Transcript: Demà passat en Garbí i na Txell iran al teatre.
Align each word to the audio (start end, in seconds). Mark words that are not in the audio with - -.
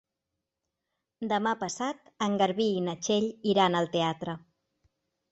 Demà 1.33 1.51
passat 1.63 2.09
en 2.27 2.37
Garbí 2.43 2.67
i 2.77 2.79
na 2.85 2.95
Txell 3.01 3.27
iran 3.53 3.77
al 3.81 3.91
teatre. 3.97 4.35